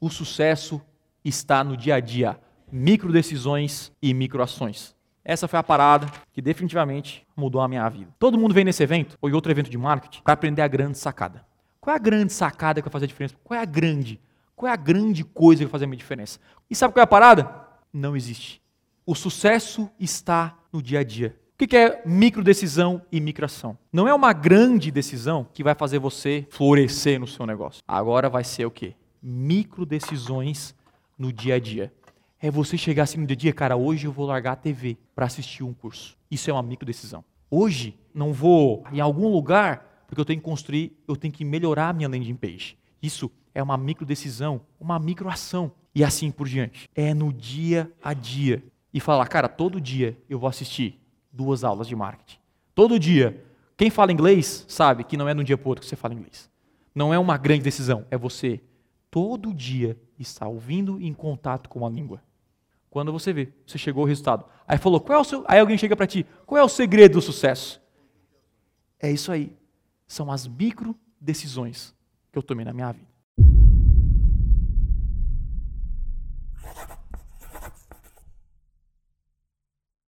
[0.00, 0.80] O sucesso
[1.24, 2.38] está no dia a dia.
[2.70, 4.94] Micro decisões e microações.
[5.24, 8.14] Essa foi a parada que definitivamente mudou a minha vida.
[8.18, 10.96] Todo mundo vem nesse evento, ou em outro evento de marketing, para aprender a grande
[10.96, 11.44] sacada.
[11.80, 13.34] Qual é a grande sacada que vai fazer a diferença?
[13.42, 14.20] Qual é a grande?
[14.54, 16.38] Qual é a grande coisa que vai fazer a minha diferença?
[16.70, 17.50] E sabe qual é a parada?
[17.92, 18.62] Não existe.
[19.04, 21.36] O sucesso está no dia a dia.
[21.60, 23.76] O que é micro decisão e microação?
[23.92, 27.82] Não é uma grande decisão que vai fazer você florescer no seu negócio.
[27.86, 28.94] Agora vai ser o quê?
[29.22, 30.74] Micro decisões
[31.18, 31.92] no dia a dia.
[32.40, 34.96] É você chegar assim no dia a dia, cara, hoje eu vou largar a TV
[35.14, 36.16] para assistir um curso.
[36.30, 37.24] Isso é uma micro decisão.
[37.50, 41.88] Hoje não vou em algum lugar porque eu tenho que construir, eu tenho que melhorar
[41.88, 42.78] a minha landing page.
[43.02, 46.88] Isso é uma micro decisão, uma microação e assim por diante.
[46.94, 51.00] É no dia a dia e falar, cara, todo dia eu vou assistir
[51.32, 52.38] duas aulas de marketing.
[52.74, 53.44] Todo dia.
[53.76, 56.50] Quem fala inglês sabe que não é no dia por outro que você fala inglês.
[56.94, 58.60] Não é uma grande decisão, é você
[59.10, 62.22] todo dia estar ouvindo em contato com a língua.
[62.90, 64.44] Quando você vê, você chegou ao resultado.
[64.66, 65.44] Aí falou, qual é o seu...
[65.46, 67.80] Aí alguém chega para ti, qual é o segredo do sucesso?
[68.98, 69.56] É isso aí.
[70.06, 71.94] São as micro decisões
[72.32, 73.06] que eu tomei na minha vida.